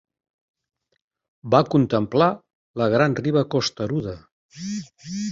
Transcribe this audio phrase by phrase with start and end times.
[1.55, 2.29] Va contemplar
[2.81, 4.15] la gran riba costeruda.